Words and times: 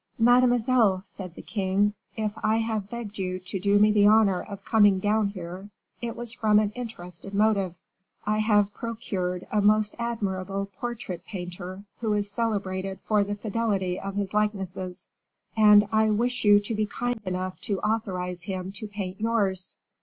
"Mademoiselle," 0.17 1.03
said 1.05 1.35
the 1.35 1.43
king, 1.43 1.93
"if 2.17 2.31
I 2.43 2.55
have 2.55 2.89
begged 2.89 3.19
you 3.19 3.37
to 3.41 3.59
do 3.59 3.77
me 3.77 3.91
the 3.91 4.07
honor 4.07 4.41
of 4.41 4.65
coming 4.65 4.97
down 4.97 5.27
here, 5.27 5.69
it 6.01 6.15
was 6.15 6.33
from 6.33 6.57
an 6.57 6.71
interested 6.71 7.35
motive. 7.35 7.75
I 8.25 8.39
have 8.39 8.73
procured 8.73 9.45
a 9.51 9.61
most 9.61 9.95
admirable 9.99 10.71
portrait 10.79 11.23
painter, 11.23 11.83
who 11.99 12.13
is 12.13 12.31
celebrated 12.31 12.99
for 13.01 13.23
the 13.23 13.35
fidelity 13.35 13.99
of 13.99 14.15
his 14.15 14.33
likenesses, 14.33 15.07
and 15.55 15.87
I 15.91 16.09
wish 16.09 16.45
you 16.45 16.59
to 16.61 16.73
be 16.73 16.87
kind 16.87 17.21
enough 17.23 17.61
to 17.61 17.79
authorize 17.81 18.41
him 18.41 18.71
to 18.71 18.87
paint 18.87 19.21
yours. 19.21 19.77